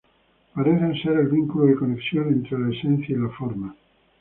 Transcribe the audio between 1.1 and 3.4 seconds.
el vínculo de conexión entre la esencia y la